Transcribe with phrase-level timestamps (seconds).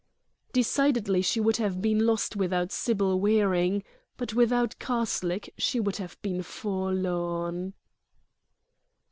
[0.51, 3.83] Decidedly she would have been lost without Sybil Waring;
[4.17, 7.75] but without Karslake she would have been forlorn.